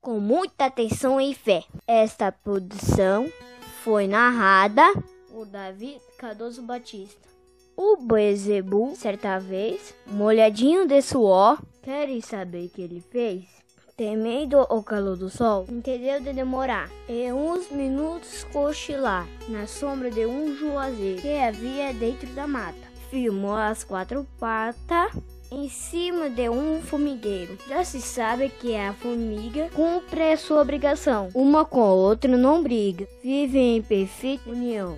Com 0.00 0.18
muita 0.18 0.66
atenção 0.66 1.20
e 1.20 1.34
fé, 1.34 1.64
esta 1.86 2.30
produção 2.30 3.30
foi 3.82 4.06
narrada 4.06 4.82
por 5.30 5.46
Davi 5.46 5.96
Cardoso 6.18 6.62
Batista. 6.62 7.28
O 7.76 7.96
Bezebu, 7.96 8.94
certa 8.96 9.38
vez, 9.38 9.94
molhadinho 10.06 10.86
de 10.86 11.00
suor, 11.00 11.62
querem 11.82 12.20
saber 12.20 12.66
o 12.66 12.68
que 12.68 12.82
ele 12.82 13.00
fez? 13.00 13.44
Temendo 13.96 14.60
o 14.60 14.82
calor 14.82 15.16
do 15.16 15.30
sol, 15.30 15.66
entendeu 15.68 16.20
de 16.20 16.32
demorar 16.32 16.90
e 17.08 17.32
uns 17.32 17.70
minutos 17.70 18.44
cochilar 18.52 19.26
na 19.48 19.66
sombra 19.66 20.10
de 20.10 20.26
um 20.26 20.56
juazeiro 20.56 21.22
que 21.22 21.38
havia 21.38 21.94
dentro 21.94 22.28
da 22.34 22.46
mata. 22.46 22.92
Filmou 23.08 23.54
as 23.54 23.84
quatro 23.84 24.26
patas 24.38 25.12
em 25.52 25.68
cima 25.68 26.30
de 26.30 26.48
um 26.48 26.80
formigueiro. 26.80 27.58
Já 27.68 27.84
se 27.84 28.00
sabe 28.00 28.48
que 28.48 28.74
a 28.74 28.94
formiga 28.94 29.68
cumpre 29.74 30.36
sua 30.38 30.62
obrigação. 30.62 31.28
Uma 31.34 31.64
com 31.64 31.82
a 31.82 31.92
outra 31.92 32.34
não 32.36 32.62
briga. 32.62 33.06
Vivem 33.22 33.76
em 33.76 33.82
perfeita 33.82 34.48
união. 34.48 34.96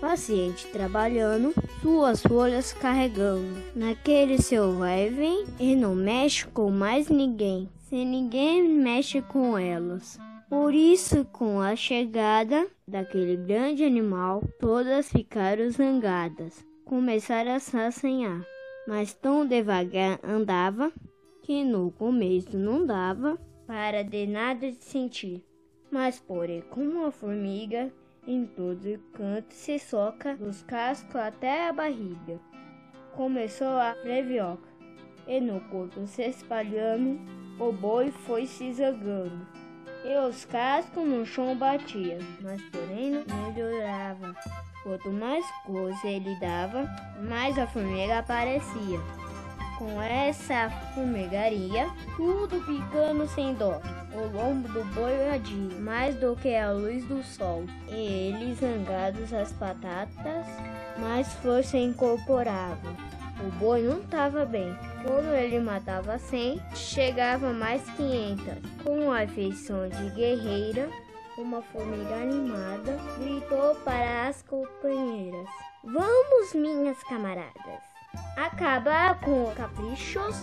Paciente 0.00 0.66
trabalhando, 0.66 1.54
suas 1.80 2.20
folhas 2.20 2.74
carregando. 2.74 3.62
Naquele 3.74 4.40
seu 4.42 4.84
e 4.84 5.08
vem, 5.08 5.46
e 5.58 5.74
não 5.74 5.94
mexe 5.94 6.46
com 6.48 6.70
mais 6.70 7.08
ninguém. 7.08 7.70
Se 7.88 8.04
ninguém 8.04 8.62
mexe 8.68 9.22
com 9.22 9.56
elas. 9.56 10.18
Por 10.50 10.74
isso, 10.74 11.24
com 11.32 11.58
a 11.60 11.74
chegada 11.74 12.66
daquele 12.86 13.36
grande 13.36 13.82
animal, 13.82 14.42
todas 14.60 15.08
ficaram 15.08 15.70
zangadas. 15.70 16.62
Começaram 16.84 17.54
a 17.54 17.58
se 17.58 17.74
assanhar 17.78 18.53
mas 18.86 19.14
tão 19.14 19.46
devagar 19.46 20.18
andava 20.22 20.92
que 21.42 21.64
no 21.64 21.90
começo 21.90 22.56
não 22.56 22.84
dava 22.84 23.38
para 23.66 24.02
de 24.02 24.26
nada 24.26 24.70
de 24.70 24.82
sentir. 24.82 25.44
Mas 25.90 26.18
porém, 26.18 26.62
como 26.70 26.90
uma 26.90 27.10
formiga, 27.10 27.92
em 28.26 28.46
todo 28.46 28.98
canto 29.12 29.52
se 29.52 29.78
soca, 29.78 30.36
dos 30.36 30.62
cascos 30.62 31.16
até 31.16 31.68
a 31.68 31.72
barriga. 31.72 32.40
Começou 33.14 33.68
a 33.68 33.94
frevioca, 34.02 34.68
e 35.26 35.40
no 35.40 35.60
corpo 35.68 36.06
se 36.06 36.22
espalhando, 36.22 37.20
o 37.60 37.72
boi 37.72 38.10
foi 38.10 38.46
se 38.46 38.72
zangando. 38.72 39.46
E 40.04 40.16
os 40.18 40.44
cascos 40.44 41.02
no 41.02 41.24
chão 41.24 41.56
batiam, 41.56 42.18
mas 42.42 42.60
porém 42.64 43.24
não 43.26 43.50
melhorava. 43.50 44.36
Quanto 44.82 45.10
mais 45.10 45.46
coisa 45.64 46.06
ele 46.06 46.38
dava, 46.38 46.86
mais 47.26 47.58
a 47.58 47.66
formiga 47.66 48.18
aparecia. 48.18 49.00
Com 49.78 50.02
essa 50.02 50.68
formigaria, 50.94 51.90
tudo 52.16 52.60
ficando 52.66 53.26
sem 53.28 53.54
dó. 53.54 53.80
O 54.12 54.36
lombo 54.36 54.68
do 54.68 54.84
boi 54.94 55.30
adia 55.30 55.80
mais 55.80 56.14
do 56.16 56.36
que 56.36 56.54
a 56.54 56.70
luz 56.70 57.02
do 57.06 57.22
sol. 57.22 57.64
E 57.88 57.94
eles, 57.94 58.58
zangados 58.58 59.32
as 59.32 59.52
patatas, 59.52 60.46
mais 60.98 61.32
força 61.36 61.78
incorporavam. 61.78 62.94
O 63.40 63.50
boi 63.58 63.82
não 63.82 64.00
estava 64.00 64.44
bem. 64.44 64.76
Quando 65.02 65.34
ele 65.34 65.58
matava 65.58 66.18
100, 66.18 66.60
chegava 66.74 67.52
mais 67.52 67.82
500. 67.90 68.82
Com 68.82 69.12
a 69.12 69.26
feição 69.26 69.88
de 69.88 70.10
guerreira, 70.10 70.88
uma 71.36 71.60
formiga 71.62 72.14
animada 72.14 72.96
gritou 73.18 73.74
para 73.84 74.28
as 74.28 74.42
companheiras: 74.42 75.48
Vamos, 75.82 76.54
minhas 76.54 77.02
camaradas, 77.02 77.82
acabar 78.36 79.20
com 79.20 79.48
os 79.48 79.54
caprichos 79.54 80.36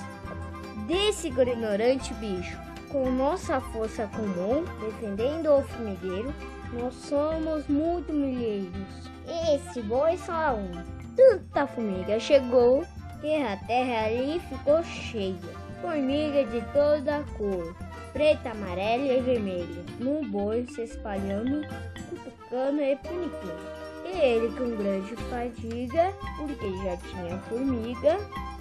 desse 0.88 1.28
ignorante 1.28 2.14
bicho. 2.16 2.60
Com 2.90 3.10
nossa 3.10 3.62
força 3.62 4.06
comum, 4.08 4.66
defendendo 4.82 5.50
o 5.50 5.64
formigueiro, 5.64 6.34
nós 6.74 6.94
somos 6.94 7.66
muito 7.68 8.12
milheiros. 8.12 9.10
Esse 9.54 9.82
boi 9.82 10.18
só 10.18 10.56
um. 10.56 11.01
Tanta 11.16 11.68
formiga 11.68 12.20
chegou 12.20 12.86
que 13.20 13.42
a 13.42 13.58
terra 13.58 14.06
ali 14.06 14.40
ficou 14.50 14.84
cheia. 14.84 15.36
Formiga 15.82 16.44
de 16.46 16.62
toda 16.74 17.24
cor, 17.38 17.76
preta, 18.14 18.52
amarela 18.52 19.14
e 19.14 19.22
vermelha, 19.22 19.84
num 20.00 20.30
boi 20.30 20.66
se 20.68 20.84
espalhando, 20.84 21.62
cutucando 22.10 22.82
e 22.82 22.96
puniquando. 22.98 23.82
E 24.06 24.18
ele 24.20 24.56
com 24.56 24.76
grande 24.76 25.16
fadiga, 25.30 26.14
porque 26.38 26.72
já 26.84 26.98
tinha 26.98 27.38
formiga, 27.50 28.18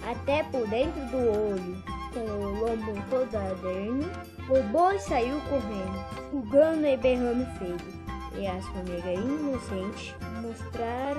até 0.09 0.43
por 0.43 0.67
dentro 0.67 1.01
do 1.07 1.17
olho, 1.17 1.83
com 2.13 2.19
o 2.19 2.59
lombo 2.59 2.93
todo 3.09 3.35
aderne, 3.35 4.05
o 4.49 4.63
boi 4.71 4.97
saiu 4.99 5.39
correndo, 5.41 6.29
pulgando 6.31 6.87
e 6.87 6.97
berrando 6.97 7.45
feio. 7.57 8.01
E 8.37 8.47
as 8.47 8.65
formigas 8.67 9.19
inocentes 9.19 10.15
mostraram 10.41 11.10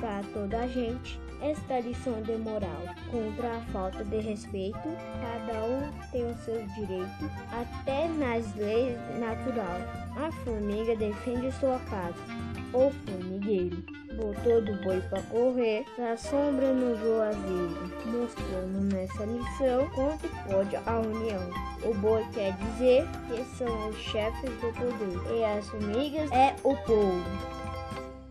para 0.00 0.22
toda 0.32 0.60
a 0.60 0.66
gente 0.66 1.20
esta 1.40 1.80
lição 1.80 2.20
de 2.22 2.36
moral 2.36 2.82
contra 3.10 3.56
a 3.56 3.60
falta 3.72 4.04
de 4.04 4.18
respeito. 4.18 4.78
Cada 5.20 5.64
um 5.64 5.90
tem 6.10 6.28
o 6.28 6.34
seu 6.38 6.66
direito, 6.74 7.30
até 7.52 8.08
nas 8.08 8.54
leis 8.56 8.98
natural. 9.18 9.80
A 10.16 10.32
formiga 10.44 10.96
defende 10.96 11.52
sua 11.52 11.78
casa. 11.90 12.16
O 12.72 12.90
formigueiro 12.90 13.82
botou 14.16 14.60
do 14.60 14.74
boi 14.82 15.00
para 15.08 15.22
correr 15.22 15.84
na 15.96 16.16
sombra 16.16 16.72
no 16.72 16.96
juazeiro, 16.98 17.92
mostrando 18.06 18.94
nessa 18.94 19.24
lição 19.24 19.88
quanto 19.94 20.28
pode 20.48 20.76
a 20.76 20.98
união. 20.98 21.50
O 21.84 21.94
boi 21.94 22.26
quer 22.34 22.52
dizer 22.56 23.06
que 23.28 23.44
são 23.56 23.88
os 23.88 23.96
chefes 23.96 24.50
do 24.60 24.72
poder 24.74 25.38
e 25.38 25.44
as 25.44 25.68
formigas 25.68 26.30
é 26.32 26.54
o 26.64 26.76
povo. 26.78 27.67